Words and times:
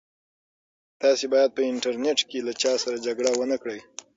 تاسي 1.01 1.25
باید 1.33 1.51
په 1.55 1.61
انټرنيټ 1.71 2.19
کې 2.29 2.39
له 2.47 2.53
چا 2.61 2.73
سره 2.83 3.03
جګړه 3.05 3.31
ونه 3.33 3.57
کړئ. 3.63 3.79